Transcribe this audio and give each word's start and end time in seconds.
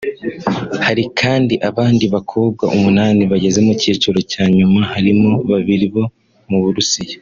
Hari 0.85 1.03
kandi 1.19 1.53
abandi 1.69 2.05
bakobwa 2.15 2.63
umunani 2.75 3.21
bageze 3.31 3.59
mu 3.65 3.73
cyiciro 3.81 4.19
cya 4.31 4.43
nyuma 4.57 4.79
harimo 4.93 5.29
babiri 5.49 5.85
bo 5.93 6.03
mu 6.49 6.57
Burusiya 6.63 7.15